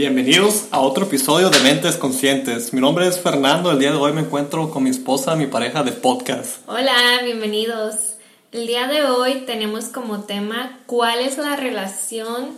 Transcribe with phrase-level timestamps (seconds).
[0.00, 2.72] Bienvenidos a otro episodio de Mentes Conscientes.
[2.72, 3.70] Mi nombre es Fernando.
[3.70, 6.66] El día de hoy me encuentro con mi esposa, mi pareja de podcast.
[6.66, 8.14] Hola, bienvenidos.
[8.50, 12.52] El día de hoy tenemos como tema cuál es la relación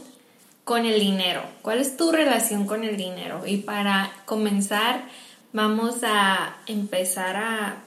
[0.62, 1.42] con el dinero.
[1.62, 3.44] ¿Cuál es tu relación con el dinero?
[3.44, 5.02] Y para comenzar,
[5.52, 7.82] vamos a empezar a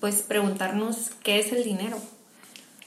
[0.00, 1.98] pues preguntarnos qué es el dinero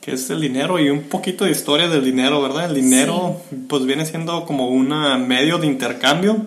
[0.01, 2.69] que es el dinero y un poquito de historia del dinero, ¿verdad?
[2.69, 4.89] El dinero pues viene siendo como un
[5.27, 6.45] medio de intercambio.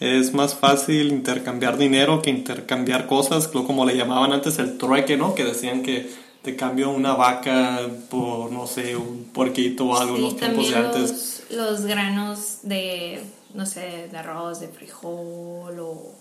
[0.00, 5.34] Es más fácil intercambiar dinero que intercambiar cosas, como le llamaban antes el trueque, ¿no?
[5.34, 6.10] Que decían que
[6.42, 10.76] te cambio una vaca por, no sé, un porquito o algo en los tiempos de
[10.76, 11.44] antes.
[11.50, 13.22] Los, granos de,
[13.54, 16.14] no sé, de arroz, de frijol o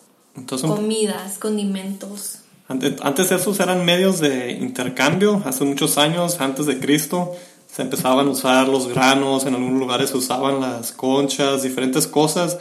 [0.62, 2.40] comidas, condimentos.
[2.70, 7.32] Antes esos eran medios de intercambio, hace muchos años, antes de Cristo,
[7.66, 12.60] se empezaban a usar los granos, en algunos lugares se usaban las conchas, diferentes cosas,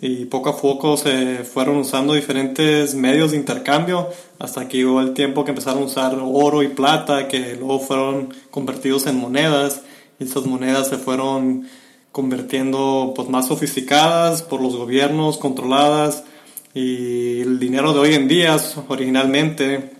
[0.00, 5.12] y poco a poco se fueron usando diferentes medios de intercambio, hasta que llegó el
[5.12, 9.82] tiempo que empezaron a usar oro y plata, que luego fueron convertidos en monedas,
[10.18, 11.68] y esas monedas se fueron
[12.12, 16.24] convirtiendo pues, más sofisticadas por los gobiernos, controladas,
[16.74, 18.56] y el dinero de hoy en día
[18.88, 19.90] originalmente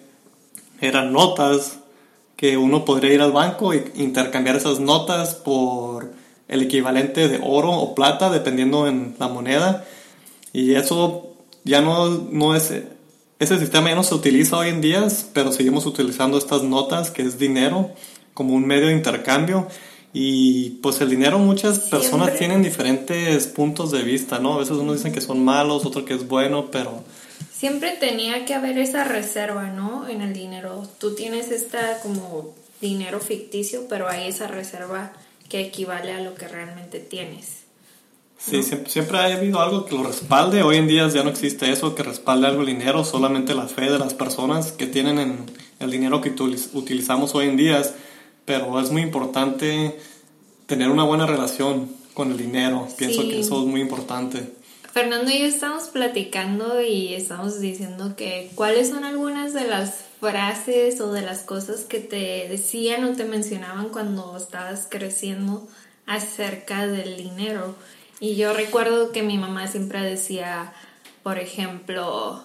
[0.80, 1.78] eran notas
[2.36, 6.12] que uno podría ir al banco e intercambiar esas notas por
[6.48, 9.84] el equivalente de oro o plata dependiendo en la moneda.
[10.52, 12.72] Y eso ya no, no es
[13.38, 17.22] ese sistema ya no se utiliza hoy en día pero seguimos utilizando estas notas que
[17.22, 17.91] es dinero
[18.34, 19.66] como un medio de intercambio
[20.12, 24.54] y pues el dinero muchas personas tienen diferentes puntos de vista, ¿no?
[24.54, 27.04] A veces unos dicen que son malos, otros que es bueno, pero...
[27.53, 30.09] Siempre tenía que haber esa reserva, ¿no?
[30.09, 30.88] En el dinero.
[30.99, 35.12] Tú tienes esta como dinero ficticio, pero hay esa reserva
[35.49, 37.60] que equivale a lo que realmente tienes.
[38.38, 40.62] Sí, siempre, siempre, ha habido algo que lo respalde.
[40.62, 43.91] Hoy en día ya no existe eso, que respalde algo el dinero, solamente la fe
[43.91, 45.44] de las personas que tienen en
[45.78, 46.31] el dinero que
[46.72, 47.82] utilizamos hoy en día
[48.50, 49.97] pero es muy importante
[50.66, 52.88] tener una buena relación con el dinero.
[52.99, 54.55] Pienso que eso es muy importante.
[54.93, 61.00] Fernando y yo estamos platicando y estamos diciendo que cuáles son algunas de las frases
[61.00, 65.69] o de las cosas que te decían o te mencionaban cuando estabas creciendo
[66.06, 67.77] acerca del dinero.
[68.19, 70.72] Y yo recuerdo que mi mamá siempre decía,
[71.22, 72.43] por ejemplo,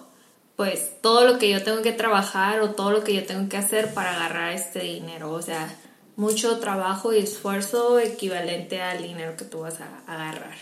[0.54, 3.56] pues todo lo que yo tengo que trabajar o todo lo que yo tengo que
[3.56, 5.32] hacer para agarrar este dinero.
[5.32, 5.68] O sea,
[6.16, 10.56] mucho trabajo y esfuerzo equivalente al dinero que tú vas a agarrar.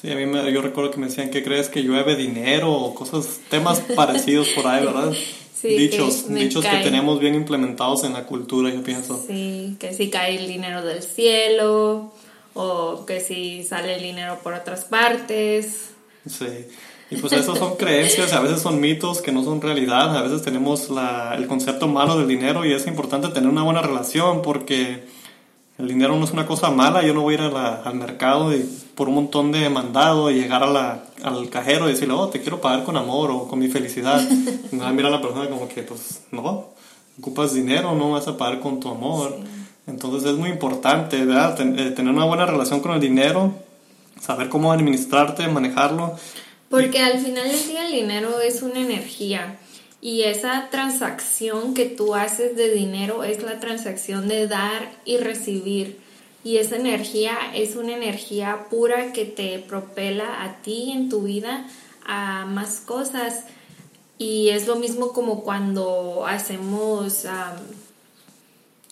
[0.00, 2.94] Sí, a mí me, yo recuerdo que me decían que crees que llueve dinero o
[2.94, 5.12] cosas, temas parecidos por ahí, ¿verdad?
[5.58, 9.24] Sí, dichos, dichos que tenemos bien implementados en la cultura, yo pienso.
[9.26, 12.12] Sí, que si cae el dinero del cielo
[12.52, 15.92] o que si sale el dinero por otras partes.
[16.28, 16.66] Sí.
[17.08, 20.42] Y pues esas son creencias, a veces son mitos que no son realidad, a veces
[20.42, 25.04] tenemos la, el concepto malo del dinero y es importante tener una buena relación porque
[25.78, 28.68] el dinero no es una cosa mala, yo no voy a ir al mercado y
[28.96, 32.40] por un montón de mandado y llegar a la, al cajero y decirle, oh, te
[32.40, 34.20] quiero pagar con amor o con mi felicidad.
[34.72, 36.70] y me mira a la persona como que, pues no,
[37.20, 39.36] ocupas dinero, no vas a pagar con tu amor.
[39.86, 41.60] Entonces es muy importante, ¿verdad?
[41.60, 43.52] Eh, tener una buena relación con el dinero,
[44.20, 46.16] saber cómo administrarte, manejarlo
[46.76, 49.56] porque al final del día el dinero es una energía
[50.02, 55.98] y esa transacción que tú haces de dinero es la transacción de dar y recibir.
[56.44, 61.66] Y esa energía es una energía pura que te propela a ti en tu vida
[62.04, 63.44] a más cosas.
[64.18, 67.24] Y es lo mismo como cuando hacemos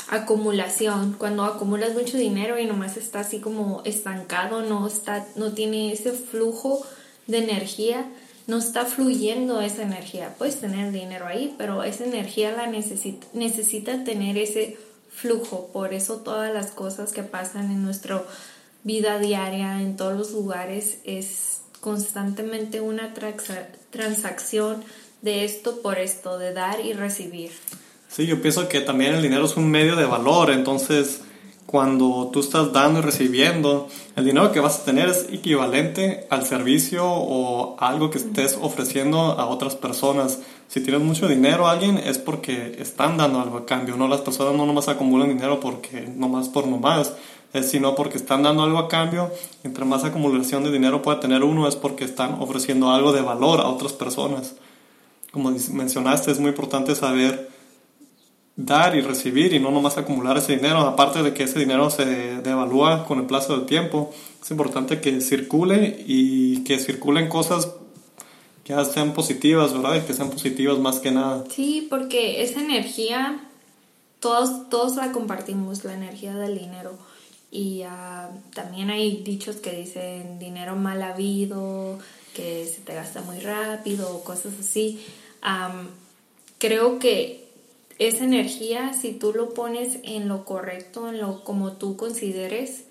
[0.09, 5.93] acumulación, cuando acumulas mucho dinero y nomás está así como estancado, no, está, no tiene
[5.93, 6.83] ese flujo
[7.27, 8.07] de energía,
[8.47, 10.35] no está fluyendo esa energía.
[10.37, 14.77] Puedes tener dinero ahí, pero esa energía la necesita, necesita tener ese
[15.11, 15.71] flujo.
[15.73, 18.23] Por eso todas las cosas que pasan en nuestra
[18.83, 23.15] vida diaria, en todos los lugares, es constantemente una
[23.91, 24.85] transacción
[25.23, 27.51] de esto por esto, de dar y recibir.
[28.09, 31.23] Sí, yo pienso que también el dinero es un medio de valor, entonces
[31.75, 36.47] cuando tú estás dando y recibiendo, el dinero que vas a tener es equivalente al
[36.47, 40.39] servicio o algo que estés ofreciendo a otras personas.
[40.69, 44.21] Si tienes mucho dinero a alguien es porque están dando algo a cambio, no las
[44.21, 47.13] personas no nomás acumulan dinero porque nomás por nomás,
[47.65, 49.33] sino porque están dando algo a cambio.
[49.65, 53.61] Entre más acumulación de dinero pueda tener uno es porque están ofreciendo algo de valor
[53.61, 54.55] a otras personas.
[55.33, 57.51] Como mencionaste, es muy importante saber
[58.57, 60.81] dar y recibir y no nomás acumular ese dinero.
[60.81, 64.13] Aparte de que ese dinero se devalúa con el plazo del tiempo,
[64.43, 67.73] es importante que circule y que circulen cosas
[68.65, 69.97] que sean positivas, ¿verdad?
[69.97, 71.45] Y que sean positivas más que nada.
[71.51, 73.41] Sí, porque esa energía,
[74.21, 76.93] todos, todos la compartimos, la energía del dinero.
[77.51, 81.99] Y ah, también hay dichos que dicen dinero mal habido,
[82.35, 85.05] que se te gasta muy rápido, cosas así.
[86.59, 87.44] creo que
[87.99, 92.85] esa energía, si tú lo pones en lo correcto, en lo como tú consideres,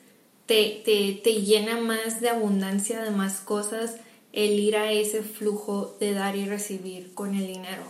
[0.46, 3.98] te, te, te llena más de abundancia, de más cosas,
[4.34, 7.84] el ir a ese flujo de dar y recibir con el dinero.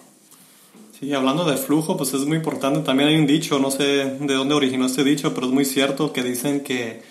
[1.00, 2.82] Sí, hablando de flujo, pues es muy importante.
[2.82, 6.14] También hay un dicho, no sé de dónde originó este dicho, pero es muy cierto
[6.14, 7.02] que dicen que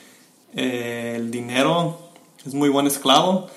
[0.54, 1.98] eh, el dinero
[2.44, 3.48] es muy buen esclavo,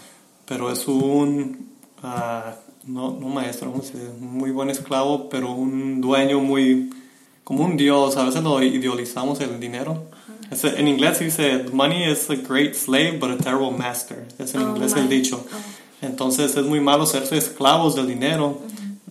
[0.46, 1.70] pero es un,
[2.04, 2.56] ah,
[2.86, 3.74] no, no maestro,
[4.20, 6.92] muy buen esclavo, pero un dueño muy,
[7.44, 10.04] como un dios, a veces lo idealizamos el dinero.
[10.52, 14.28] en inglés dice, money is a great slave, but a terrible master.
[14.38, 15.44] Es en oh inglés el dicho.
[15.44, 16.06] Oh.
[16.06, 18.60] Entonces es muy malo serse esclavos del dinero,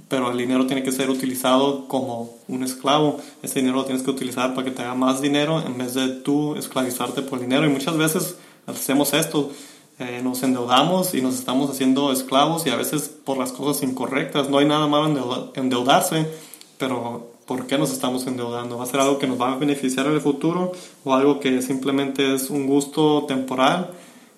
[0.09, 3.19] pero el dinero tiene que ser utilizado como un esclavo.
[3.43, 6.09] Ese dinero lo tienes que utilizar para que te haga más dinero en vez de
[6.09, 7.67] tú esclavizarte por dinero.
[7.67, 8.37] Y muchas veces
[8.67, 9.51] hacemos esto
[9.99, 14.51] eh, nos endeudamos y nos estamos haciendo esclavos y a veces por las cosas incorrectas.
[14.51, 16.27] No hay nada malo en endeudarse,
[16.79, 18.79] pero ¿por qué nos estamos endeudando?
[18.79, 20.73] ¿Va a ser algo que nos va a beneficiar en el futuro
[21.05, 23.91] o algo que simplemente es un gusto temporal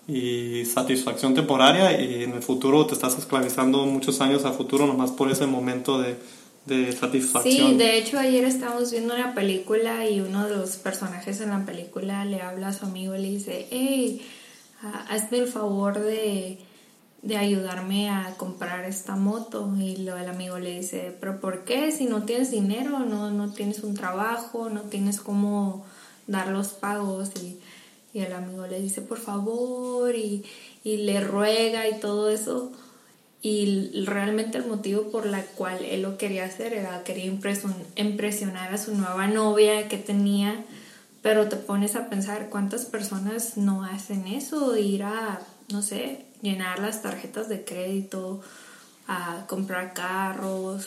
[0.08, 5.10] y satisfacción temporaria y en el futuro te estás esclavizando muchos años a futuro nomás
[5.10, 6.16] por ese momento de,
[6.66, 7.70] de satisfacción.
[7.70, 11.64] Sí, de hecho ayer estábamos viendo una película y uno de los personajes en la
[11.64, 14.20] película le habla a su amigo y le dice, hey,
[15.08, 16.58] hazme el favor de,
[17.36, 19.72] ayudarme a comprar esta moto.
[19.78, 21.92] Y lo, el amigo le dice, pero ¿por qué?
[21.92, 25.84] Si no tienes dinero, no, no tienes un trabajo, no tienes cómo
[26.26, 27.30] dar los pagos.
[27.42, 27.60] Y,
[28.14, 30.44] el amigo le dice, por favor, y,
[30.84, 32.72] le ruega y todo eso.
[33.42, 38.78] Y realmente el motivo por la cual él lo quería hacer era quería impresionar a
[38.78, 40.64] su nueva novia que tenía
[41.26, 45.40] pero te pones a pensar cuántas personas no hacen eso, ir a,
[45.72, 48.42] no sé, llenar las tarjetas de crédito,
[49.08, 50.86] a comprar carros.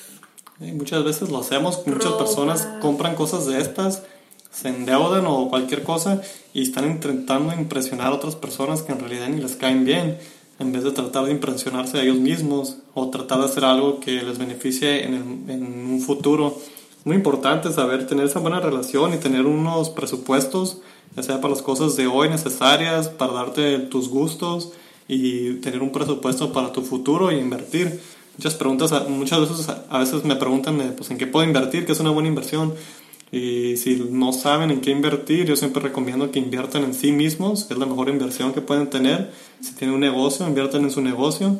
[0.60, 4.04] muchas veces lo hacemos, muchas personas compran cosas de estas,
[4.50, 6.22] se endeudan o cualquier cosa
[6.54, 10.20] y están intentando impresionar a otras personas que en realidad ni les caen bien,
[10.58, 14.24] en vez de tratar de impresionarse a ellos mismos o tratar de hacer algo que
[14.24, 15.16] les beneficie en,
[15.50, 16.58] en un futuro
[17.06, 20.80] muy importante saber tener esa buena relación y tener unos presupuestos,
[21.16, 24.72] ya sea para las cosas de hoy necesarias, para darte tus gustos
[25.08, 28.00] y tener un presupuesto para tu futuro e invertir.
[28.38, 32.00] Muchas preguntas, muchas veces a veces me preguntan pues, en qué puedo invertir, qué es
[32.00, 32.74] una buena inversión.
[33.32, 37.70] Y si no saben en qué invertir, yo siempre recomiendo que inviertan en sí mismos,
[37.70, 39.32] es la mejor inversión que pueden tener.
[39.62, 41.60] Si tienen un negocio, inviertan en su negocio.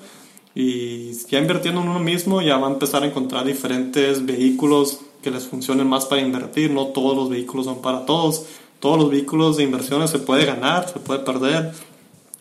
[0.56, 5.32] Y ya invirtiendo en uno mismo, ya va a empezar a encontrar diferentes vehículos que
[5.32, 6.72] les funcionen más para invertir.
[6.72, 8.46] No todos los vehículos son para todos.
[8.80, 11.74] Todos los vehículos de inversiones se puede ganar, se puede perder.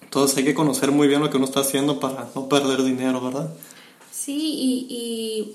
[0.03, 3.21] Entonces hay que conocer muy bien lo que uno está haciendo para no perder dinero,
[3.21, 3.51] ¿verdad?
[4.11, 4.55] Sí,
[4.91, 5.55] y,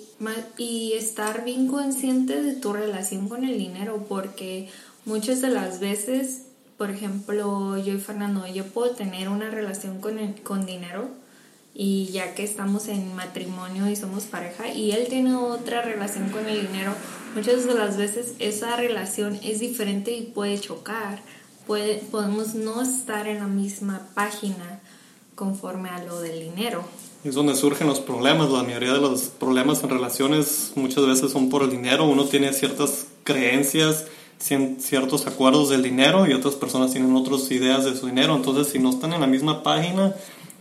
[0.57, 4.69] y, estar bien consciente de tu relación con el dinero, porque
[5.05, 6.43] muchas de las veces,
[6.77, 11.09] por ejemplo, yo y Fernando, yo puedo tener una relación con, el, con dinero,
[11.75, 16.45] y ya que estamos en matrimonio y somos pareja y él tiene otra relación con
[16.45, 16.93] el dinero,
[17.35, 21.21] muchas de las veces esa relación es diferente y puede chocar.
[21.65, 24.81] Puede, podemos no estar en la misma página
[25.33, 26.83] conforme a lo del dinero.
[27.23, 28.51] Es donde surgen los problemas.
[28.51, 32.05] La mayoría de los problemas en relaciones muchas veces son por el dinero.
[32.05, 34.07] Uno tiene ciertas creencias,
[34.39, 38.35] ciertos acuerdos del dinero y otras personas tienen otras ideas de su dinero.
[38.35, 40.13] Entonces, si no están en la misma página,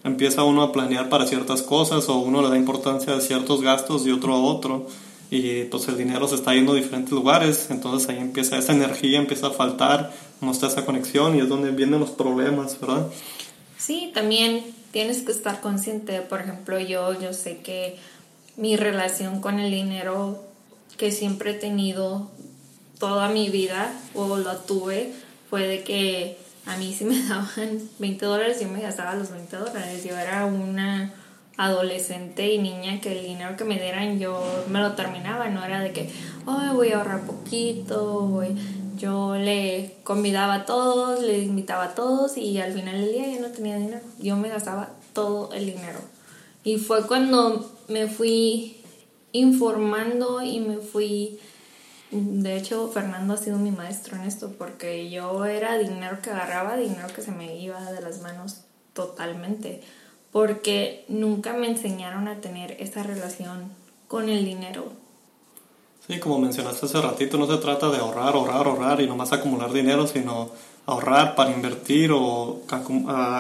[0.05, 4.07] empieza uno a planear para ciertas cosas o uno le da importancia a ciertos gastos
[4.07, 4.87] y otro a otro.
[5.31, 9.19] Y pues el dinero se está yendo a diferentes lugares, entonces ahí empieza esa energía,
[9.19, 13.07] empieza a faltar, no está esa conexión y es donde vienen los problemas, ¿verdad?
[13.79, 17.97] Sí, también tienes que estar consciente, por ejemplo, yo, yo sé que
[18.57, 20.39] mi relación con el dinero
[20.99, 22.31] que siempre he tenido
[22.99, 25.15] toda mi vida o lo tuve
[25.49, 29.57] fue de que a mí si me daban 20 dólares, yo me gastaba los 20
[29.57, 30.05] dólares.
[30.05, 31.13] Yo era una
[31.57, 35.81] adolescente y niña que el dinero que me dieran yo me lo terminaba, no era
[35.81, 36.11] de que,
[36.47, 38.43] oh, voy a ahorrar poquito,
[38.97, 43.41] yo le convidaba a todos, le invitaba a todos y al final del día yo
[43.41, 45.99] no tenía dinero, yo me gastaba todo el dinero.
[46.65, 48.77] Y fue cuando me fui
[49.33, 51.39] informando y me fui
[52.13, 56.77] De hecho, Fernando ha sido mi maestro en esto porque yo era dinero que agarraba,
[56.77, 59.81] dinero que se me iba de las manos totalmente,
[60.31, 63.73] porque nunca me enseñaron a tener esa relación
[64.09, 64.93] con el dinero.
[66.07, 69.73] Sí, como mencionaste hace ratito, no se trata de ahorrar, ahorrar, ahorrar y nomás acumular
[69.73, 70.51] dinero, sino
[70.85, 72.61] ahorrar para invertir o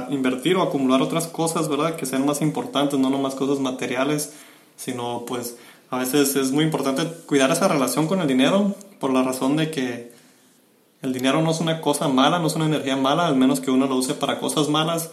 [0.09, 1.97] invertir o acumular otras cosas, ¿verdad?
[1.97, 4.33] Que sean más importantes, no nomás cosas materiales,
[4.77, 5.57] sino pues
[5.93, 9.71] a veces es muy importante cuidar esa relación con el dinero por la razón de
[9.71, 10.11] que
[11.03, 13.71] el dinero no es una cosa mala, no es una energía mala, al menos que
[13.71, 15.11] uno lo use para cosas malas.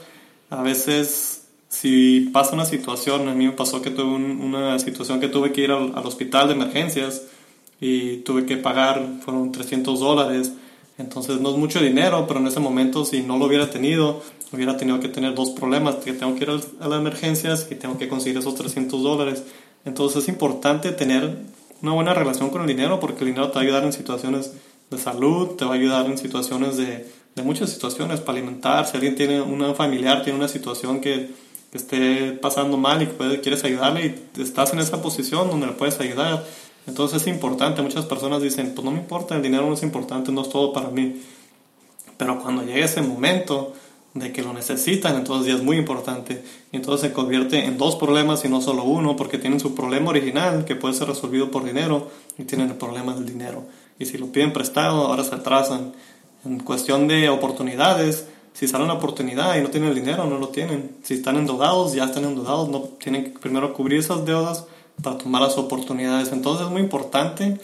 [0.49, 5.27] A veces si pasa una situación, a mí me pasó que tuve una situación que
[5.27, 7.23] tuve que ir al, al hospital de emergencias
[7.81, 10.53] y tuve que pagar, fueron 300 dólares
[10.99, 14.21] entonces no es mucho dinero, pero en ese momento si no lo hubiera tenido,
[14.51, 17.97] hubiera tenido que tener dos problemas, que tengo que ir a las emergencias y tengo
[17.97, 19.43] que conseguir esos 300 dólares.
[19.85, 21.37] Entonces es importante tener
[21.81, 24.53] una buena relación con el dinero porque el dinero te va a ayudar en situaciones
[24.89, 28.87] de salud, te va a ayudar en situaciones de, de muchas situaciones para alimentar.
[28.87, 31.29] Si alguien tiene una familiar, tiene una situación que,
[31.71, 35.73] que esté pasando mal y que quieres ayudarle y estás en esa posición donde le
[35.73, 36.43] puedes ayudar
[36.89, 40.31] entonces es importante, muchas personas dicen, pues no me importa, el dinero no es importante,
[40.31, 41.21] no es todo para mí.
[42.17, 43.73] Pero cuando llega ese momento
[44.13, 46.43] de que lo necesitan, entonces ya es muy importante.
[46.71, 50.09] Y entonces se convierte en dos problemas y no solo uno, porque tienen su problema
[50.09, 53.63] original que puede ser resolvido por dinero y tienen el problema del dinero.
[53.99, 55.93] Y si lo piden prestado, ahora se atrasan.
[56.45, 60.49] En cuestión de oportunidades, si sale una oportunidad y no tienen el dinero, no lo
[60.49, 60.97] tienen.
[61.03, 64.65] Si están endeudados, ya están endeudados, no tienen que primero cubrir esas deudas
[65.01, 66.31] para tomar las oportunidades.
[66.31, 67.59] Entonces es muy importante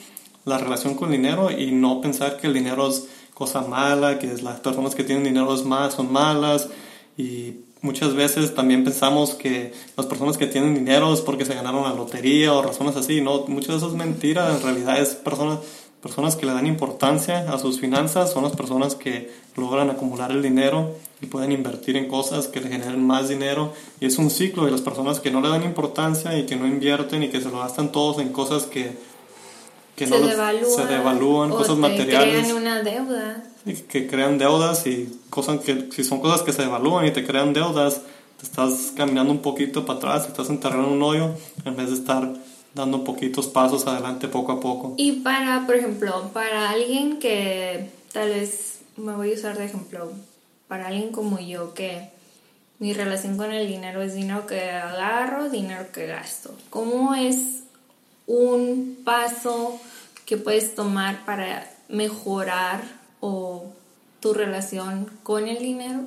[0.45, 4.27] la relación con el dinero y no pensar que el dinero es cosa mala, que
[4.41, 6.69] las personas que tienen dinero más, son malas
[7.17, 11.83] y muchas veces también pensamos que las personas que tienen dinero es porque se ganaron
[11.83, 15.59] la lotería o razones así, no, muchas de esas es mentira, en realidad es personas
[16.05, 20.43] personas que le dan importancia a sus finanzas son las personas que logran acumular el
[20.43, 23.73] dinero y pueden invertir en cosas que le generen más dinero.
[23.99, 26.67] Y es un ciclo de las personas que no le dan importancia y que no
[26.67, 28.95] invierten y que se lo gastan todos en cosas que,
[29.95, 32.45] que se, no devalúan, se devalúan, cosas materiales.
[32.45, 33.43] crean una deuda.
[33.87, 37.53] que crean deudas y cosas que, si son cosas que se devalúan y te crean
[37.53, 38.01] deudas,
[38.37, 41.31] te estás caminando un poquito para atrás, te estás enterrando en un hoyo
[41.63, 42.33] en vez de estar
[42.73, 44.93] dando poquitos pasos adelante poco a poco.
[44.97, 50.11] Y para, por ejemplo, para alguien que tal vez me voy a usar de ejemplo,
[50.67, 52.09] para alguien como yo que
[52.79, 56.53] mi relación con el dinero es dinero que agarro, dinero que gasto.
[56.69, 57.64] ¿Cómo es
[58.27, 59.79] un paso
[60.25, 62.83] que puedes tomar para mejorar
[63.19, 63.65] o
[64.19, 66.01] tu relación con el dinero?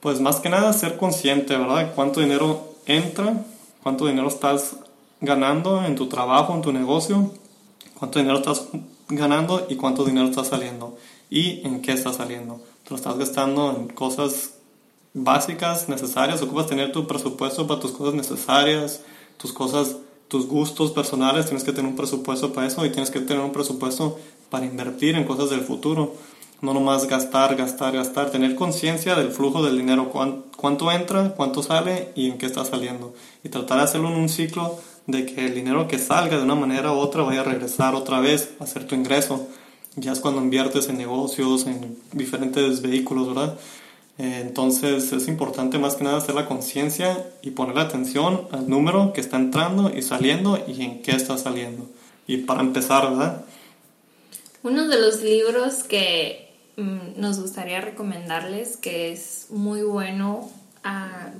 [0.00, 1.92] Pues más que nada ser consciente, ¿verdad?
[1.94, 3.44] Cuánto dinero entra,
[3.82, 4.76] cuánto dinero estás
[5.20, 7.32] ganando en tu trabajo, en tu negocio,
[7.98, 8.68] cuánto dinero estás
[9.08, 10.96] ganando y cuánto dinero está saliendo
[11.28, 12.60] y en qué está saliendo.
[12.84, 14.54] Te lo estás gastando en cosas
[15.12, 19.02] básicas, necesarias, ocupas tener tu presupuesto para tus cosas necesarias,
[19.36, 19.96] tus cosas,
[20.30, 23.50] tus gustos personales, tienes que tener un presupuesto para eso y tienes que tener un
[23.50, 24.16] presupuesto
[24.48, 26.14] para invertir en cosas del futuro.
[26.62, 30.12] No nomás gastar, gastar, gastar, tener conciencia del flujo del dinero,
[30.56, 33.12] cuánto entra, cuánto sale y en qué está saliendo.
[33.42, 36.54] Y tratar de hacerlo en un ciclo de que el dinero que salga de una
[36.54, 39.48] manera u otra vaya a regresar otra vez a hacer tu ingreso.
[39.96, 43.58] Ya es cuando inviertes en negocios, en diferentes vehículos, ¿verdad?
[44.22, 49.22] Entonces es importante más que nada hacer la conciencia y poner atención al número que
[49.22, 51.88] está entrando y saliendo y en qué está saliendo.
[52.26, 53.46] Y para empezar, ¿verdad?
[54.62, 60.50] Uno de los libros que mm, nos gustaría recomendarles, que es muy bueno
[60.84, 61.30] ah,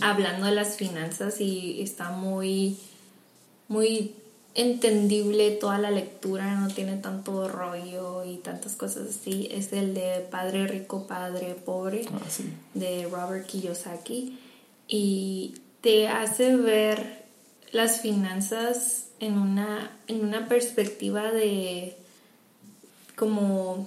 [0.00, 2.78] hablando de las finanzas y está muy
[3.68, 4.14] muy
[4.54, 9.48] entendible toda la lectura, no tiene tanto rollo y tantas cosas así.
[9.50, 12.20] Es el de Padre Rico, Padre Pobre ah,
[12.74, 14.38] de Robert Kiyosaki
[14.86, 17.24] y te hace ver
[17.72, 21.96] las finanzas en una, en una perspectiva de
[23.16, 23.86] como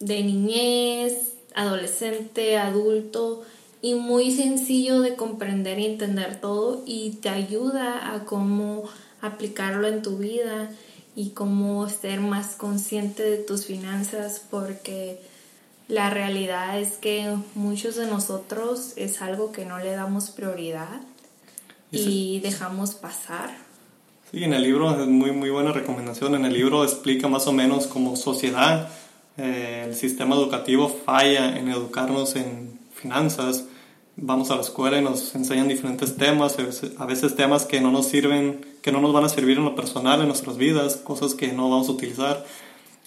[0.00, 3.42] de niñez, adolescente, adulto
[3.82, 8.84] y muy sencillo de comprender y entender todo y te ayuda a cómo
[9.20, 10.70] aplicarlo en tu vida
[11.16, 15.20] y cómo ser más consciente de tus finanzas porque
[15.88, 21.00] la realidad es que muchos de nosotros es algo que no le damos prioridad
[21.90, 23.56] y dejamos pasar.
[24.30, 26.34] Sí, en el libro es muy, muy buena recomendación.
[26.34, 28.90] En el libro explica más o menos cómo sociedad,
[29.38, 33.64] eh, el sistema educativo falla en educarnos en finanzas
[34.20, 36.56] vamos a la escuela y nos enseñan diferentes temas,
[36.98, 39.74] a veces, temas que no nos sirven, que no nos van a servir en lo
[39.74, 42.44] personal, en nuestras vidas, cosas que no vamos a utilizar.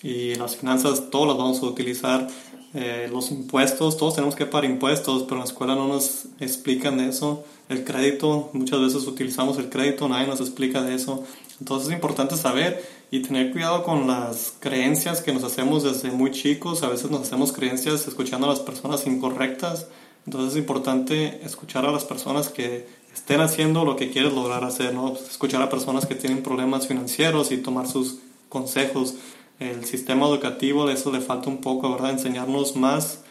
[0.03, 2.27] Y las finanzas, todas las vamos a utilizar.
[2.73, 6.99] Eh, los impuestos, todos tenemos que pagar impuestos, pero en la escuela no nos explican
[7.01, 7.43] eso.
[7.69, 11.23] El crédito, muchas veces utilizamos el crédito, nadie nos explica de eso.
[11.59, 16.31] Entonces es importante saber y tener cuidado con las creencias que nos hacemos desde muy
[16.31, 16.81] chicos.
[16.81, 19.87] A veces nos hacemos creencias escuchando a las personas incorrectas.
[20.25, 24.93] Entonces es importante escuchar a las personas que estén haciendo lo que quieres lograr hacer,
[24.93, 25.13] ¿no?
[25.13, 29.15] Escuchar a personas que tienen problemas financieros y tomar sus consejos.
[29.59, 32.11] El sistema educativo, de eso le falta un poco, ¿verdad?
[32.11, 33.21] Enseñarnos más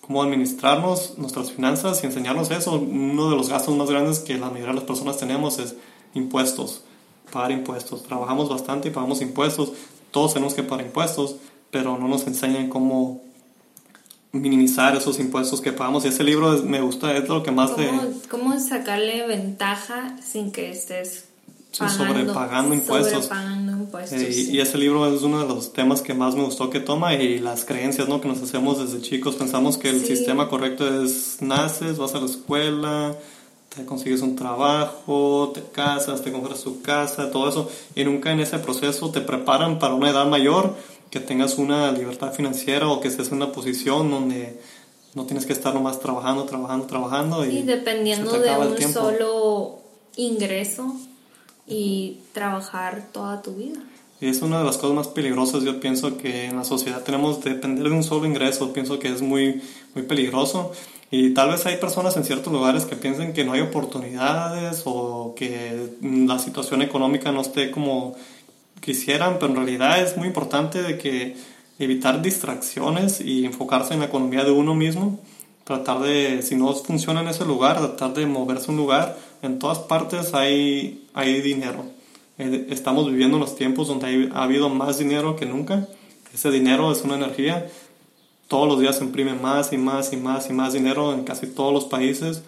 [0.00, 2.74] cómo administrarnos nuestras finanzas y enseñarnos eso.
[2.74, 5.76] Uno de los gastos más grandes que la mayoría de las personas tenemos es
[6.14, 6.82] impuestos
[7.32, 8.04] pagar impuestos.
[8.04, 9.72] Trabajamos bastante y pagamos impuestos.
[10.12, 11.36] Todos tenemos que pagar impuestos,
[11.72, 13.22] pero no nos enseñan cómo
[14.32, 16.04] minimizar esos impuestos que pagamos.
[16.04, 18.12] Y ese libro me gusta, es lo que más ¿Cómo, de...
[18.28, 21.26] ¿Cómo sacarle ventaja sin que estés
[21.78, 23.30] pagando, sobrepagando impuestos?
[23.70, 26.80] impuestos eh, y, ese libro es uno de los temas que más me gustó que
[26.80, 28.20] toma y las creencias ¿no?
[28.20, 29.34] que nos hacemos desde chicos.
[29.34, 33.14] Pensamos que el sistema correcto es naces, vas a la escuela,
[33.74, 38.40] te consigues un trabajo, te casas, te compras tu casa, todo eso, y nunca en
[38.40, 40.74] ese proceso te preparan para una edad mayor,
[41.12, 44.58] que tengas una libertad financiera o que estés en una posición donde
[45.14, 47.44] no tienes que estar nomás trabajando, trabajando, trabajando.
[47.44, 49.78] Y, dependiendo de un solo
[50.16, 50.96] ingreso
[51.66, 53.78] y trabajar toda tu vida.
[54.22, 57.44] Y es una de las cosas más peligrosas, yo pienso que en la sociedad tenemos
[57.44, 59.60] depender de un solo ingreso, pienso que es muy,
[59.94, 60.72] muy peligroso.
[61.10, 65.34] Y tal vez hay personas en ciertos lugares que piensen que no hay oportunidades o
[65.36, 68.16] que la situación económica no esté como
[68.82, 71.36] quisieran, pero en realidad es muy importante de que
[71.78, 75.20] evitar distracciones y enfocarse en la economía de uno mismo,
[75.64, 79.78] tratar de, si no funciona en ese lugar, tratar de moverse un lugar, en todas
[79.78, 81.84] partes hay, hay dinero.
[82.38, 85.88] Eh, estamos viviendo los tiempos donde ha habido más dinero que nunca,
[86.34, 87.68] ese dinero es una energía.
[88.48, 91.46] Todos los días se imprime más y más y más y más dinero en casi
[91.46, 92.42] todos los países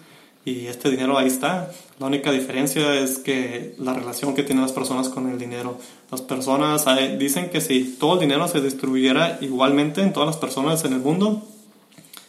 [0.45, 1.71] y este dinero ahí está.
[1.99, 5.77] La única diferencia es que la relación que tienen las personas con el dinero.
[6.11, 6.85] Las personas
[7.17, 10.99] dicen que si todo el dinero se distribuyera igualmente en todas las personas en el
[10.99, 11.41] mundo,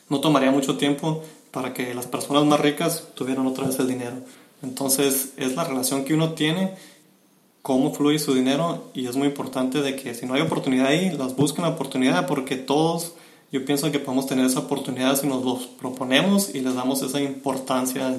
[0.08, 4.16] no tomaría mucho tiempo para que las personas más ricas tuvieran otra vez el dinero.
[4.62, 6.74] Entonces es la relación que uno tiene,
[7.60, 11.10] cómo fluye su dinero y es muy importante de que si no hay oportunidad ahí,
[11.10, 13.12] las busquen la oportunidad porque todos
[13.52, 17.20] yo pienso que podemos tener esa oportunidad si nos lo proponemos y les damos esa
[17.20, 18.14] importancia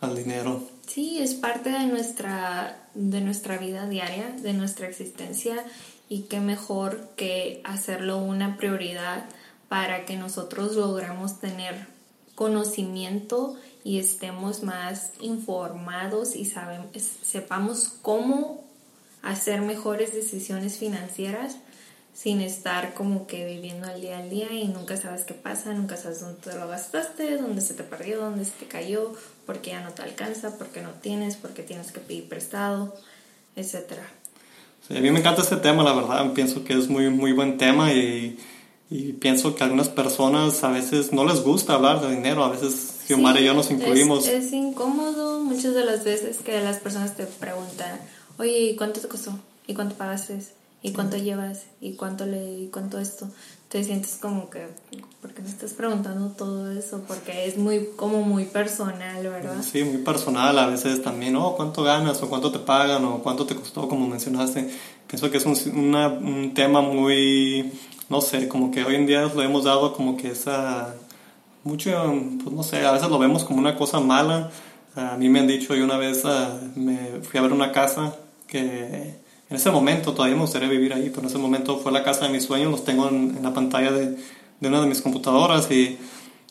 [0.00, 0.62] al, dinero.
[0.86, 5.64] Sí, es parte de nuestra, de nuestra vida diaria, de nuestra existencia
[6.08, 9.24] y qué mejor que hacerlo una prioridad
[9.68, 11.86] para que nosotros logremos tener
[12.34, 16.50] conocimiento y estemos más informados y
[17.22, 18.64] sepamos cómo
[19.22, 21.56] hacer mejores decisiones financieras
[22.14, 25.96] sin estar como que viviendo al día al día y nunca sabes qué pasa, nunca
[25.96, 29.12] sabes dónde te lo gastaste, dónde se te perdió, dónde se te cayó,
[29.46, 32.94] porque ya no te alcanza, porque no tienes, porque tienes que pedir prestado,
[33.56, 34.06] etcétera.
[34.86, 37.56] Sí, a mí me encanta este tema, la verdad, pienso que es muy, muy buen
[37.56, 38.38] tema y,
[38.90, 42.50] y pienso que a algunas personas a veces no les gusta hablar de dinero, a
[42.50, 44.26] veces Xiomara y yo nos incluimos.
[44.26, 48.00] Es, es incómodo muchas de las veces que las personas te preguntan,
[48.38, 49.38] oye, ¿y cuánto te costó?
[49.66, 50.38] ¿Y cuánto pagaste?
[50.82, 53.28] Y cuánto llevas y cuánto le y cuánto esto.
[53.68, 54.66] Te sientes como que
[55.22, 60.02] porque me estás preguntando todo eso porque es muy como muy personal verdad sí muy
[60.02, 63.88] personal a veces también oh cuánto ganas o cuánto te pagan o cuánto te costó
[63.88, 64.68] como mencionaste
[65.06, 65.56] pienso que es un,
[65.94, 67.72] un tema muy
[68.10, 70.94] no sé como que hoy en día lo hemos dado como que esa
[71.64, 71.90] mucho
[72.42, 74.50] pues no sé a veces lo vemos como una cosa mala.
[74.94, 78.14] A mí me han dicho yo una vez ah, me fui a ver una casa
[78.46, 79.21] que
[79.52, 82.24] en ese momento todavía me gustaría vivir ahí, pero en ese momento fue la casa
[82.24, 84.16] de mis sueños, los tengo en, la pantalla de,
[84.60, 85.98] de, una de mis computadoras y,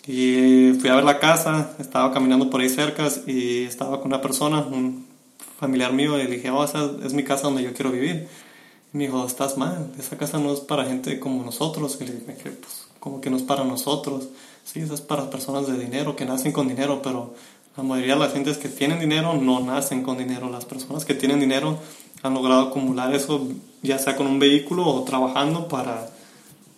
[0.06, 4.22] y, fui a ver la casa, estaba caminando por ahí cerca y estaba con una
[4.22, 5.08] persona, un
[5.60, 8.28] familiar mío, y le dije, oh, esa es mi casa donde yo quiero vivir.
[8.94, 11.98] Y me dijo, estás mal, esa casa no es para gente como nosotros.
[12.02, 14.28] Y le dije, pues, como que no es para nosotros?
[14.64, 17.34] Sí, esa es para personas de dinero, que nacen con dinero, pero
[17.78, 20.50] la mayoría de las gentes que tienen dinero no nacen con dinero.
[20.50, 21.78] Las personas que tienen dinero
[22.22, 23.48] han logrado acumular eso,
[23.82, 26.10] ya sea con un vehículo o trabajando para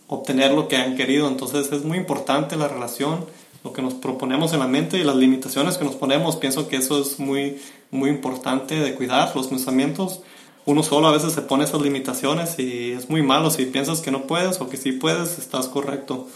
[0.07, 1.27] obtener lo que han querido.
[1.27, 3.25] Entonces es muy importante la relación,
[3.63, 6.35] lo que nos proponemos en la mente y las limitaciones que nos ponemos.
[6.35, 10.21] Pienso que eso es muy, muy importante de cuidar los pensamientos.
[10.65, 13.49] Uno solo a veces se pone esas limitaciones y es muy malo.
[13.49, 16.27] Si piensas que no puedes o que sí puedes, estás correcto.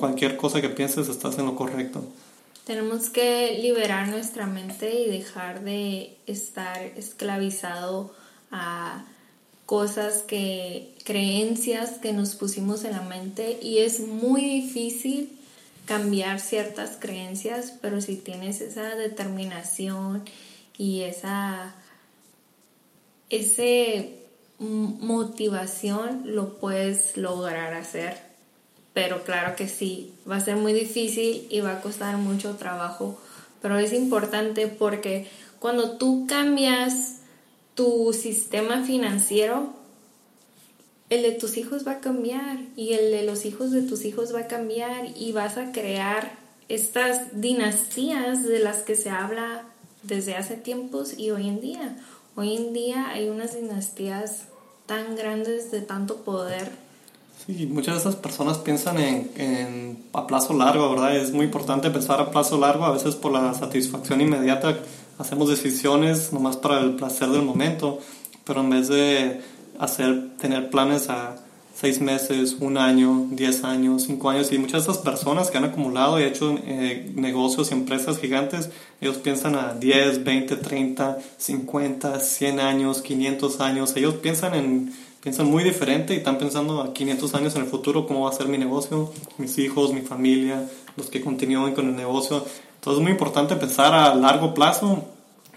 [0.00, 2.02] Cualquier cosa que pienses, estás en lo correcto.
[2.66, 8.12] Tenemos que liberar nuestra mente y dejar de estar esclavizado
[8.50, 9.04] a
[9.66, 15.30] cosas que, creencias que nos pusimos en la mente y es muy difícil
[15.84, 20.24] cambiar ciertas creencias, pero si tienes esa determinación
[20.76, 21.72] y esa
[23.30, 24.24] ese
[24.58, 28.25] motivación lo puedes lograr hacer.
[28.96, 33.18] Pero claro que sí, va a ser muy difícil y va a costar mucho trabajo,
[33.60, 35.28] pero es importante porque
[35.58, 37.16] cuando tú cambias
[37.74, 39.74] tu sistema financiero,
[41.10, 44.34] el de tus hijos va a cambiar y el de los hijos de tus hijos
[44.34, 46.32] va a cambiar y vas a crear
[46.70, 49.64] estas dinastías de las que se habla
[50.04, 51.98] desde hace tiempos y hoy en día.
[52.34, 54.44] Hoy en día hay unas dinastías
[54.86, 56.85] tan grandes de tanto poder.
[57.46, 61.16] Sí, muchas de esas personas piensan en, a plazo largo, ¿verdad?
[61.16, 64.76] Es muy importante pensar a plazo largo, a veces por la satisfacción inmediata
[65.16, 68.00] hacemos decisiones nomás para el placer del momento,
[68.44, 69.40] pero en vez de
[69.78, 71.36] hacer, tener planes a
[71.72, 75.64] seis meses, un año, diez años, cinco años, y muchas de esas personas que han
[75.64, 82.18] acumulado y hecho eh, negocios y empresas gigantes, ellos piensan a 10, 20, 30, 50,
[82.18, 87.34] 100 años, 500 años, ellos piensan en piensan muy diferente y están pensando a 500
[87.34, 91.10] años en el futuro cómo va a ser mi negocio, mis hijos, mi familia, los
[91.10, 92.46] que continúen con el negocio.
[92.76, 95.04] Entonces es muy importante pensar a largo plazo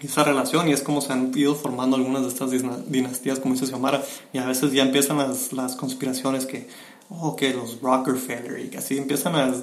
[0.00, 2.50] esa relación y es como se han ido formando algunas de estas
[2.90, 4.02] dinastías, como dice Xiomara,
[4.32, 6.66] y a veces ya empiezan las, las conspiraciones que,
[7.08, 9.54] oh, que los Rockefeller y que así empiezan a,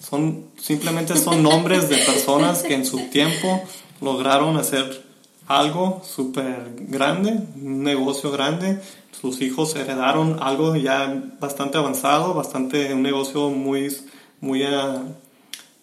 [0.00, 3.60] son, simplemente son nombres de personas que en su tiempo
[4.00, 5.07] lograron hacer
[5.48, 8.80] algo súper grande, un negocio grande,
[9.18, 13.94] sus hijos heredaron algo ya bastante avanzado, bastante, un negocio muy,
[14.40, 14.62] muy...
[14.62, 15.14] Uh,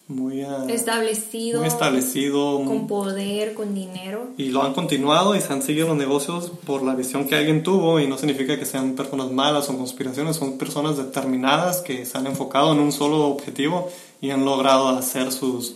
[0.08, 4.28] muy establecido, muy establecido, con poder, con dinero.
[4.36, 7.64] Y lo han continuado y se han seguido los negocios por la visión que alguien
[7.64, 12.16] tuvo y no significa que sean personas malas o conspiraciones, son personas determinadas que se
[12.16, 15.74] han enfocado en un solo objetivo y han logrado hacer sus,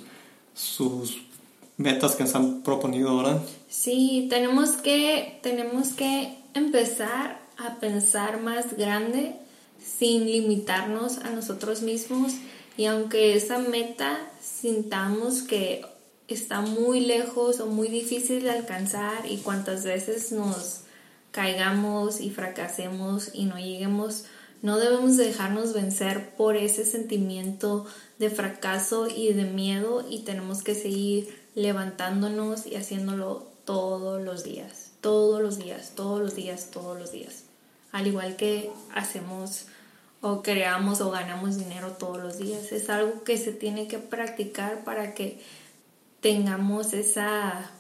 [0.55, 1.23] sus
[1.77, 3.43] metas que se han proponido, ¿verdad?
[3.71, 9.37] Sí, tenemos que, tenemos que empezar a pensar más grande
[9.81, 12.33] sin limitarnos a nosotros mismos.
[12.77, 15.87] Y aunque esa meta sintamos que
[16.27, 20.81] está muy lejos o muy difícil de alcanzar y cuantas veces nos
[21.31, 24.25] caigamos y fracasemos y no lleguemos,
[24.63, 27.87] no debemos dejarnos vencer por ese sentimiento
[28.19, 30.05] de fracaso y de miedo.
[30.11, 36.35] Y tenemos que seguir levantándonos y haciéndolo todos los días, todos los días, todos los
[36.35, 37.45] días, todos los días.
[37.93, 39.67] Al igual que hacemos
[40.21, 42.73] o creamos o ganamos dinero todos los días.
[42.73, 45.41] Es algo que se tiene que practicar para que
[46.21, 47.71] tengamos esa,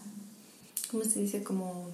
[0.92, 1.42] ¿cómo se dice?
[1.42, 1.88] Como,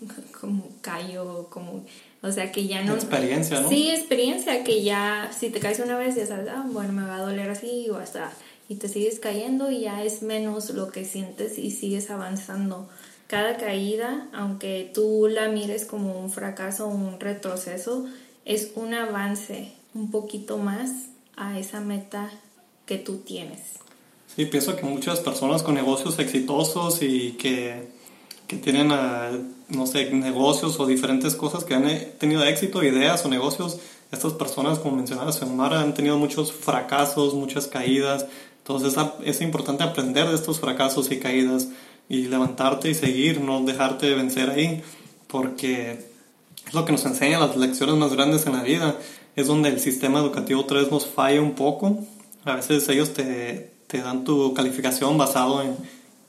[0.40, 1.84] como callo, como,
[2.22, 2.94] o sea, que ya no...
[2.94, 3.68] Experiencia, ¿no?
[3.68, 7.16] Sí, experiencia, que ya, si te caes una vez, ya sabes, ah, bueno, me va
[7.16, 8.32] a doler así o hasta,
[8.68, 12.88] y te sigues cayendo y ya es menos lo que sientes y sigues avanzando
[13.26, 18.06] cada caída, aunque tú la mires como un fracaso o un retroceso,
[18.44, 20.90] es un avance un poquito más
[21.36, 22.30] a esa meta
[22.86, 23.60] que tú tienes.
[24.34, 27.88] Sí, pienso que muchas personas con negocios exitosos y que,
[28.46, 29.30] que tienen, ah,
[29.68, 33.78] no sé, negocios o diferentes cosas que han eh, tenido éxito, ideas o negocios,
[34.12, 38.26] estas personas, como mencionaba Xiomara, han tenido muchos fracasos, muchas caídas.
[38.66, 41.68] Entonces es importante aprender de estos fracasos y caídas
[42.08, 44.82] y levantarte y seguir, no dejarte de vencer ahí,
[45.26, 45.98] porque
[46.66, 48.96] es lo que nos enseña las lecciones más grandes en la vida,
[49.36, 51.98] es donde el sistema educativo otra vez nos falla un poco.
[52.46, 55.76] A veces ellos te, te dan tu calificación basado en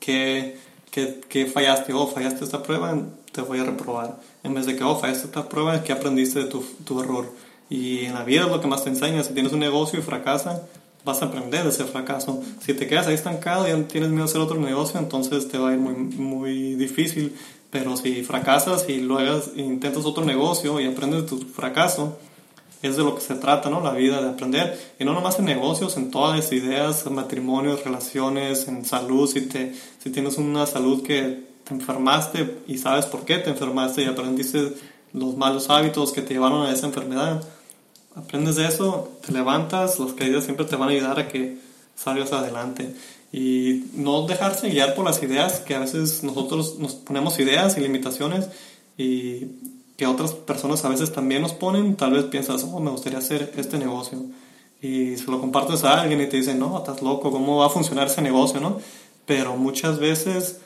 [0.02, 0.58] qué,
[0.92, 4.20] qué, qué, fallaste, oh, fallaste esta prueba, te voy a reprobar.
[4.44, 7.32] En vez de que, oh, fallaste esta prueba, ¿qué aprendiste de tu, tu error?
[7.70, 9.24] Y en la vida es lo que más te enseña.
[9.24, 10.64] Si tienes un negocio y fracasa,
[11.06, 12.42] vas a aprender de ese fracaso.
[12.60, 15.70] Si te quedas ahí estancado y tienes miedo a hacer otro negocio, entonces te va
[15.70, 17.36] a ir muy, muy difícil.
[17.70, 22.18] Pero si fracasas y luego intentas otro negocio y aprendes de tu fracaso,
[22.82, 23.82] es de lo que se trata, ¿no?
[23.82, 24.80] La vida, de aprender.
[25.00, 29.28] Y no nomás en negocios, en todas las ideas, matrimonios, relaciones, en salud.
[29.30, 34.04] Si, te, si tienes una salud que te enfermaste y sabes por qué te enfermaste
[34.04, 34.74] y aprendiste
[35.14, 37.44] los malos hábitos que te llevaron a esa enfermedad,
[38.16, 41.58] aprendes de eso, te levantas, las caídas siempre te van a ayudar a que
[41.96, 42.96] salgas adelante.
[43.32, 47.82] Y no dejarse guiar por las ideas, que a veces nosotros nos ponemos ideas y
[47.82, 48.48] limitaciones
[48.98, 49.48] y
[49.98, 51.96] que otras personas a veces también nos ponen.
[51.96, 54.20] Tal vez piensas, oh, me gustaría hacer este negocio.
[54.82, 57.70] y se lo compartes a alguien y te dicen, no, estás loco, ¿cómo va a
[57.70, 58.80] funcionar ese negocio, no?
[59.26, 60.60] Pero muchas veces,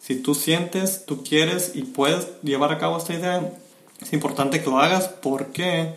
[0.00, 3.52] si tú sientes, tú quieres y puedes llevar a cabo esta idea,
[4.00, 5.94] es importante que lo hagas porque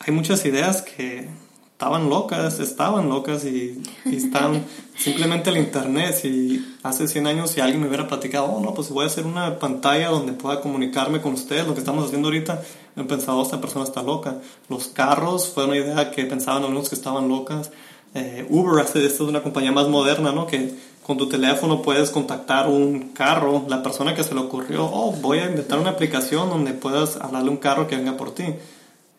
[0.00, 1.28] hay muchas ideas que
[1.76, 4.64] estaban locas, estaban locas y, están
[4.96, 6.14] simplemente el internet.
[6.14, 9.26] Si hace 100 años si alguien me hubiera platicado, oh no, pues voy a hacer
[9.26, 12.62] una pantalla donde pueda comunicarme con ustedes, lo que estamos haciendo ahorita,
[12.96, 14.36] he pensado, esta persona está loca.
[14.70, 17.70] Los carros fue una idea que pensaban algunos que estaban locas.
[18.14, 20.46] Eh, Uber, esta es una compañía más moderna, ¿no?
[20.46, 20.72] Que
[21.06, 25.40] con tu teléfono puedes contactar un carro, la persona que se le ocurrió, oh, voy
[25.40, 28.44] a inventar una aplicación donde puedas hablarle a un carro que venga por ti.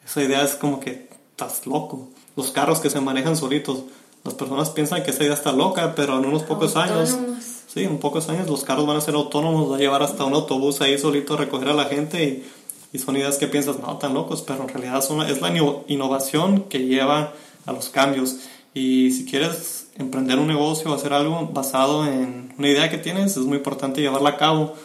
[0.08, 3.84] Esa idea es como que estás loco los carros que se manejan solitos.
[4.24, 7.18] Las personas piensan que esa idea está loca, pero en unos pocos años,
[7.68, 10.34] sí, en pocos años los carros van a ser autónomos, va a llevar hasta un
[10.34, 12.46] autobús ahí solito a recoger a la gente y,
[12.94, 15.52] y son ideas que piensas, no, tan locos, pero en realidad son, es la
[15.88, 17.34] innovación que lleva
[17.66, 18.38] a los cambios.
[18.74, 23.36] Y si quieres emprender un negocio o hacer algo basado en una idea que tienes,
[23.36, 24.76] es muy importante llevarla a cabo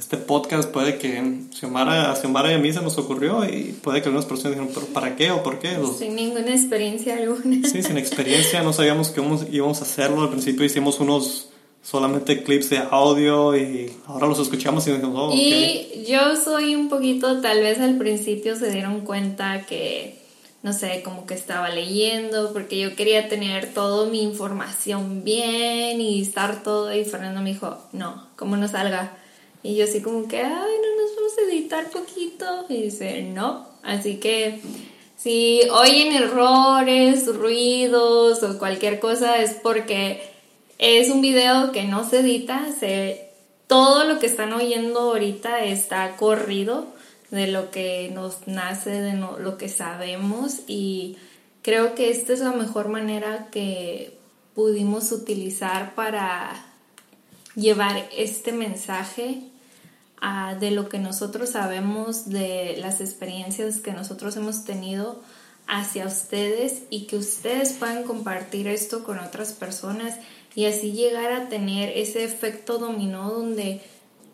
[0.00, 4.00] este podcast puede que Xiomara, a Xiomara y a mí se nos ocurrió y puede
[4.00, 5.76] que algunas personas dijeron, pero ¿para qué o por qué?
[5.98, 7.68] sin ninguna experiencia alguna.
[7.68, 9.20] Sí, sin experiencia, no sabíamos que
[9.52, 10.22] íbamos a hacerlo.
[10.22, 11.50] Al principio hicimos unos
[11.82, 16.88] solamente clips de audio y ahora los escuchamos y dijimos, oh, Y yo soy un
[16.88, 20.18] poquito, tal vez al principio se dieron cuenta que,
[20.62, 26.22] no sé, como que estaba leyendo, porque yo quería tener toda mi información bien y
[26.22, 29.19] estar todo y Fernando me dijo, no, como no salga
[29.62, 32.66] y yo así como que, ay, no nos vamos a editar poquito.
[32.68, 33.68] Y dice, no.
[33.82, 34.60] Así que
[35.16, 40.22] si oyen errores, ruidos o cualquier cosa es porque
[40.78, 42.72] es un video que no se edita.
[42.78, 43.28] Se,
[43.66, 46.86] todo lo que están oyendo ahorita está corrido
[47.30, 50.60] de lo que nos nace, de lo que sabemos.
[50.68, 51.18] Y
[51.60, 54.16] creo que esta es la mejor manera que
[54.54, 56.69] pudimos utilizar para
[57.54, 59.42] llevar este mensaje
[60.60, 65.22] de lo que nosotros sabemos, de las experiencias que nosotros hemos tenido
[65.66, 70.16] hacia ustedes y que ustedes puedan compartir esto con otras personas
[70.54, 73.80] y así llegar a tener ese efecto dominó donde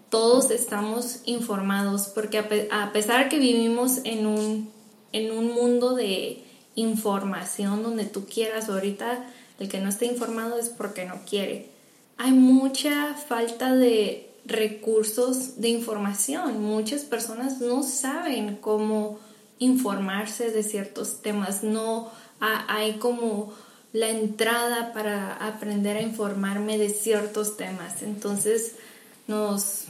[0.08, 2.38] todos estamos informados, porque
[2.70, 4.70] a, pesar que vivimos en un,
[5.12, 6.42] en un mundo de
[6.74, 9.26] información donde tú quieras, ahorita
[9.58, 11.75] el que no esté informado es porque no quiere.
[12.18, 16.62] Hay mucha falta de recursos de información.
[16.62, 19.18] Muchas personas no saben cómo
[19.58, 23.52] informarse de ciertos temas, no hay como
[23.92, 28.02] la entrada para aprender a informarme de ciertos temas.
[28.02, 28.74] Entonces,
[29.26, 29.86] nos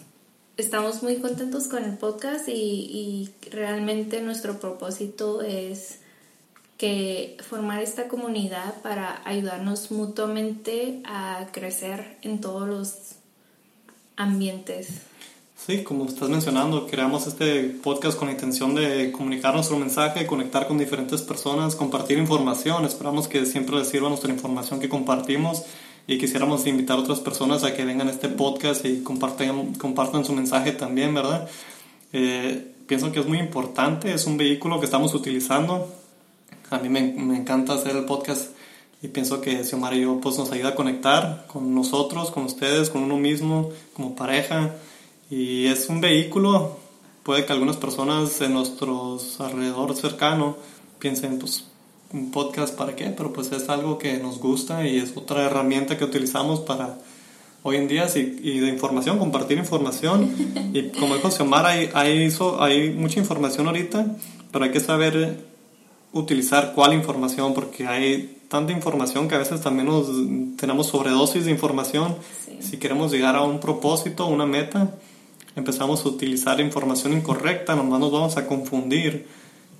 [0.56, 5.98] estamos muy contentos con el podcast y, y realmente nuestro propósito es
[6.76, 13.16] que formar esta comunidad para ayudarnos mutuamente a crecer en todos los
[14.16, 15.02] ambientes.
[15.56, 20.68] Sí, como estás mencionando, creamos este podcast con la intención de comunicar nuestro mensaje, conectar
[20.68, 22.84] con diferentes personas, compartir información.
[22.84, 25.64] Esperamos que siempre les sirva nuestra información que compartimos
[26.06, 30.32] y quisiéramos invitar a otras personas a que vengan a este podcast y compartan, su
[30.34, 31.48] mensaje también, ¿verdad?
[32.12, 35.88] Eh, pienso que es muy importante, es un vehículo que estamos utilizando.
[36.70, 38.50] A mí me, encanta hacer el podcast
[39.00, 42.90] y pienso que Xiomara y yo pues nos ayuda a conectar con nosotros, con ustedes,
[42.90, 44.74] con uno mismo, como pareja.
[45.30, 46.76] Y es un vehículo,
[47.22, 50.56] puede que algunas personas en nuestros alrededor cercano
[50.98, 51.66] piensen, pues,
[52.12, 55.98] un podcast para qué, pero pues es algo que nos gusta y es otra herramienta
[55.98, 56.98] que utilizamos para
[57.62, 60.32] hoy en día y, de información, compartir información.
[60.72, 64.16] Y como dijo Xiomara, hay, hay, hay mucha información ahorita,
[64.52, 65.55] pero hay que saber
[66.12, 70.06] utilizar cuál información porque hay tanta información que a veces también nos
[70.56, 72.16] tenemos sobredosis de información.
[72.60, 74.94] Si queremos llegar a un propósito, una meta,
[75.56, 79.26] empezamos a utilizar información incorrecta, nomás nos vamos a confundir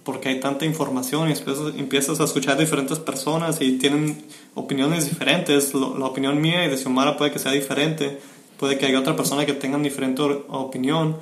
[0.04, 5.74] porque hay tanta información y después empiezas a escuchar diferentes personas y tienen opiniones diferentes.
[5.74, 8.20] La opinión mía y de Xiomara puede que sea diferente,
[8.56, 11.16] puede que haya otra persona que tenga diferente opinión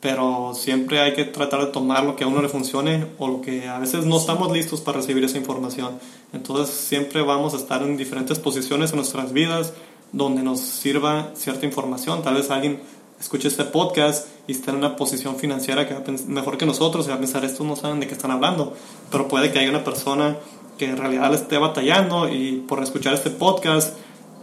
[0.00, 3.40] pero siempre hay que tratar de tomar lo que a uno le funcione o lo
[3.42, 5.98] que a veces no estamos listos para recibir esa información.
[6.32, 9.74] Entonces siempre vamos a estar en diferentes posiciones en nuestras vidas
[10.12, 12.22] donde nos sirva cierta información.
[12.22, 12.80] Tal vez alguien
[13.20, 15.94] escuche este podcast y esté en una posición financiera que
[16.26, 18.74] mejor que nosotros y va a pensar, estos no saben de qué están hablando,
[19.10, 20.38] pero puede que haya una persona
[20.78, 23.98] que en realidad le esté batallando y por escuchar este podcast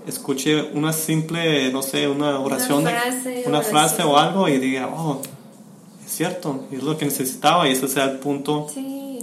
[0.08, 4.88] escuche una simple, no sé, una oración, una frase, una frase o algo y diga,
[4.96, 5.22] oh,
[6.13, 8.67] cierto, es lo que necesitaba y ese sea el punto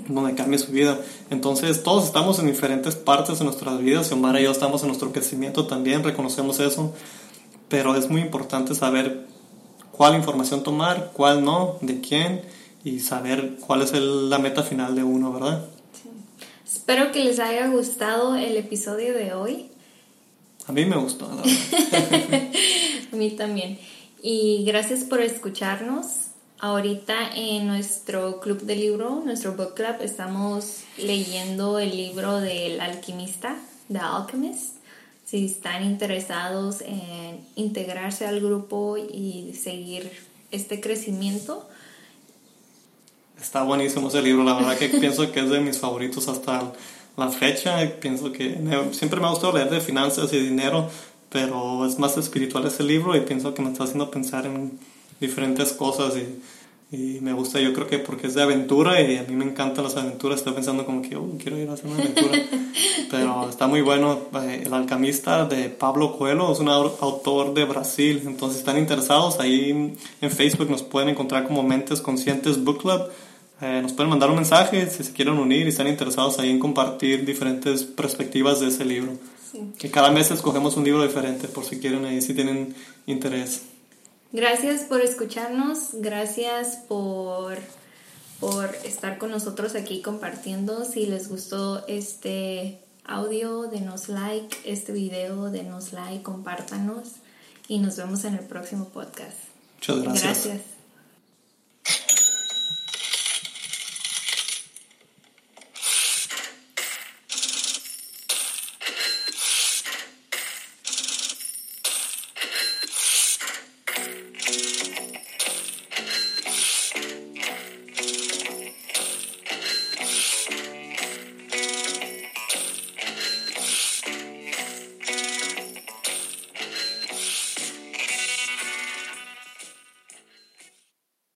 [0.09, 0.99] donde cambie su vida.
[1.31, 4.89] Entonces todos estamos en diferentes partes de nuestras vidas y Omar y yo estamos en
[4.89, 6.93] nuestro crecimiento también, reconocemos eso,
[7.69, 9.27] pero es muy importante saber
[9.93, 12.43] cuál información tomar, cuál no, de quién
[12.85, 15.67] y saber cuál es la meta final de uno, ¿verdad?
[16.65, 19.71] Espero que les haya gustado el episodio de hoy.
[20.67, 22.51] A mí me gustó, la verdad.
[23.13, 23.79] A mí también.
[24.23, 26.24] Y gracias por escucharnos.
[26.65, 33.59] Ahorita en nuestro club de libro, nuestro book club, estamos leyendo el libro del alquimista,
[33.93, 34.77] The Alchemist.
[35.27, 40.11] Si están interesados en integrarse al grupo y seguir
[40.53, 41.69] este crecimiento,
[43.39, 46.73] Está buenísimo ese libro, la verdad que pienso que es de mis favoritos hasta
[47.19, 47.77] la fecha.
[48.01, 48.59] Pienso que
[48.93, 50.89] siempre me ha gustado leer de finanzas y dinero,
[51.29, 54.79] pero es más espiritual ese libro y pienso que me está haciendo pensar en
[55.21, 56.41] diferentes cosas y,
[56.95, 59.85] y me gusta, yo creo que porque es de aventura y a mí me encantan
[59.85, 62.39] las aventuras, estoy pensando como que oh, quiero ir a hacer una aventura,
[63.11, 64.19] pero está muy bueno.
[64.43, 69.97] Eh, el alcamista de Pablo Coelho es un autor de Brasil, entonces están interesados, ahí
[70.21, 73.11] en Facebook nos pueden encontrar como Mentes Conscientes Book Club
[73.61, 76.59] eh, nos pueden mandar un mensaje si se quieren unir y están interesados ahí en
[76.59, 79.13] compartir diferentes perspectivas de ese libro.
[79.79, 82.75] Que cada mes escogemos un libro diferente por si quieren ahí, si tienen
[83.07, 83.63] interés.
[84.35, 87.57] Gracias por escucharnos, gracias por,
[88.41, 90.85] por estar con nosotros aquí compartiendo.
[90.85, 97.11] Si les gustó este audio, denos like, este video, denos like, compártanos
[97.69, 99.39] y nos vemos en el próximo podcast.
[99.77, 100.47] Muchas gracias.
[100.47, 100.74] Gracias.